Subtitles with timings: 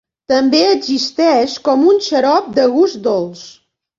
[0.31, 3.47] També existeix com un xarop de gust dolç.